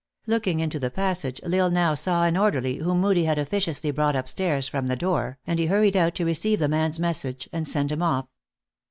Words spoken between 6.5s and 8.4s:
the man s mes sage, and send him off.